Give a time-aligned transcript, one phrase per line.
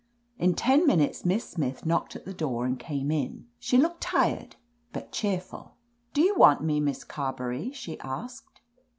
[0.39, 3.45] In ten minutes Miss Smith knocked at the door and came in.
[3.59, 4.55] She looked tired,
[4.91, 5.75] but cheerful.
[6.15, 6.79] "Do you want me.
[6.79, 8.61] Miss Carberry?" she asked.